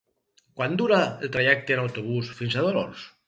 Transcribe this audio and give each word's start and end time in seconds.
Quant 0.59 0.77
dura 0.79 1.01
el 1.27 1.31
trajecte 1.37 1.77
en 1.77 1.83
autobús 1.83 2.35
fins 2.41 2.57
a 2.57 2.65
Dolors? 2.69 3.05